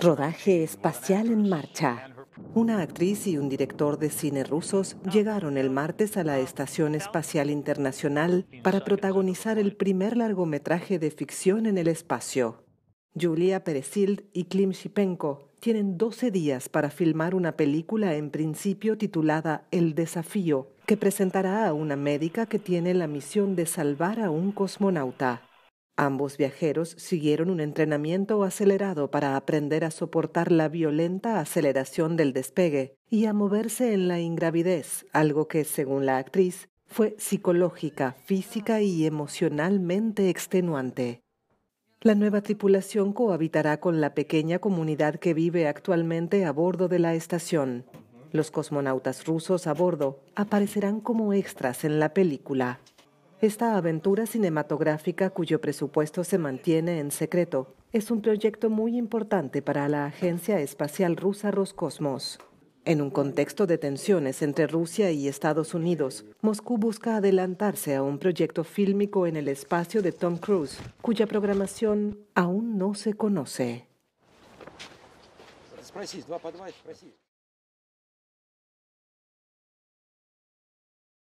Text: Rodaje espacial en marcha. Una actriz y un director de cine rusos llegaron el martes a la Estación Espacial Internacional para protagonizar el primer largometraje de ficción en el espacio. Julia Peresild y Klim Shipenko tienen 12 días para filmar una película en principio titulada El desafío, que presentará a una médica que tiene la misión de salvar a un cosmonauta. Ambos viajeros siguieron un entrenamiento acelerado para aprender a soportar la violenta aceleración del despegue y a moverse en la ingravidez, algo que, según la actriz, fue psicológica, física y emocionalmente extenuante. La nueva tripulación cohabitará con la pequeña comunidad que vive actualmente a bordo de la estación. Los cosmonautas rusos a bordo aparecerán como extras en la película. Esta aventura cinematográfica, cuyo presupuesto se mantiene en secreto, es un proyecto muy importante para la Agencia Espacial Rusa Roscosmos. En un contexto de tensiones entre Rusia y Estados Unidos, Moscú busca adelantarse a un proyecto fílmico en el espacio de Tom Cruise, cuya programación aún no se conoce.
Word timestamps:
Rodaje 0.00 0.64
espacial 0.64 1.28
en 1.28 1.48
marcha. 1.48 2.10
Una 2.54 2.82
actriz 2.82 3.26
y 3.26 3.38
un 3.38 3.48
director 3.48 3.98
de 3.98 4.10
cine 4.10 4.44
rusos 4.44 4.96
llegaron 5.10 5.56
el 5.56 5.70
martes 5.70 6.16
a 6.16 6.24
la 6.24 6.38
Estación 6.38 6.94
Espacial 6.94 7.50
Internacional 7.50 8.46
para 8.62 8.84
protagonizar 8.84 9.58
el 9.58 9.76
primer 9.76 10.16
largometraje 10.16 10.98
de 10.98 11.10
ficción 11.10 11.66
en 11.66 11.78
el 11.78 11.88
espacio. 11.88 12.64
Julia 13.18 13.64
Peresild 13.64 14.24
y 14.32 14.44
Klim 14.44 14.70
Shipenko 14.70 15.48
tienen 15.60 15.98
12 15.98 16.30
días 16.30 16.68
para 16.68 16.90
filmar 16.90 17.34
una 17.34 17.56
película 17.56 18.14
en 18.14 18.30
principio 18.30 18.96
titulada 18.96 19.66
El 19.70 19.94
desafío, 19.94 20.68
que 20.86 20.96
presentará 20.96 21.66
a 21.66 21.72
una 21.72 21.96
médica 21.96 22.46
que 22.46 22.58
tiene 22.58 22.94
la 22.94 23.08
misión 23.08 23.56
de 23.56 23.66
salvar 23.66 24.20
a 24.20 24.30
un 24.30 24.52
cosmonauta. 24.52 25.47
Ambos 26.00 26.36
viajeros 26.36 26.90
siguieron 26.96 27.50
un 27.50 27.58
entrenamiento 27.58 28.44
acelerado 28.44 29.10
para 29.10 29.34
aprender 29.34 29.84
a 29.84 29.90
soportar 29.90 30.52
la 30.52 30.68
violenta 30.68 31.40
aceleración 31.40 32.16
del 32.16 32.32
despegue 32.32 32.94
y 33.10 33.24
a 33.24 33.32
moverse 33.32 33.92
en 33.94 34.06
la 34.06 34.20
ingravidez, 34.20 35.06
algo 35.12 35.48
que, 35.48 35.64
según 35.64 36.06
la 36.06 36.18
actriz, 36.18 36.68
fue 36.86 37.16
psicológica, 37.18 38.14
física 38.26 38.80
y 38.80 39.06
emocionalmente 39.06 40.28
extenuante. 40.28 41.24
La 42.00 42.14
nueva 42.14 42.42
tripulación 42.42 43.12
cohabitará 43.12 43.80
con 43.80 44.00
la 44.00 44.14
pequeña 44.14 44.60
comunidad 44.60 45.16
que 45.16 45.34
vive 45.34 45.66
actualmente 45.66 46.44
a 46.44 46.52
bordo 46.52 46.86
de 46.86 47.00
la 47.00 47.16
estación. 47.16 47.84
Los 48.30 48.52
cosmonautas 48.52 49.26
rusos 49.26 49.66
a 49.66 49.74
bordo 49.74 50.20
aparecerán 50.36 51.00
como 51.00 51.32
extras 51.32 51.82
en 51.82 51.98
la 51.98 52.14
película. 52.14 52.78
Esta 53.40 53.76
aventura 53.76 54.26
cinematográfica, 54.26 55.30
cuyo 55.30 55.60
presupuesto 55.60 56.24
se 56.24 56.38
mantiene 56.38 56.98
en 56.98 57.12
secreto, 57.12 57.76
es 57.92 58.10
un 58.10 58.20
proyecto 58.20 58.68
muy 58.68 58.96
importante 58.96 59.62
para 59.62 59.88
la 59.88 60.06
Agencia 60.06 60.58
Espacial 60.58 61.16
Rusa 61.16 61.52
Roscosmos. 61.52 62.40
En 62.84 63.00
un 63.00 63.10
contexto 63.10 63.68
de 63.68 63.78
tensiones 63.78 64.42
entre 64.42 64.66
Rusia 64.66 65.12
y 65.12 65.28
Estados 65.28 65.72
Unidos, 65.74 66.24
Moscú 66.40 66.78
busca 66.78 67.14
adelantarse 67.14 67.94
a 67.94 68.02
un 68.02 68.18
proyecto 68.18 68.64
fílmico 68.64 69.24
en 69.28 69.36
el 69.36 69.46
espacio 69.46 70.02
de 70.02 70.10
Tom 70.10 70.36
Cruise, 70.38 70.80
cuya 71.00 71.28
programación 71.28 72.18
aún 72.34 72.76
no 72.76 72.94
se 72.94 73.14
conoce. 73.14 73.86